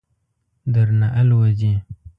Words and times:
درنه 0.73 1.07
آلوځي. 1.21 1.73